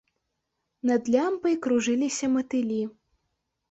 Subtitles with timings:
[0.91, 2.85] Над лямпай кружыліся матылі.